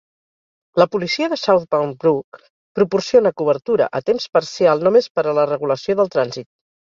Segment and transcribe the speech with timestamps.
[0.81, 2.39] La policia de South Bound Brook
[2.79, 6.49] proporciona cobertura a temps parcial només per a la regulació del trànsit.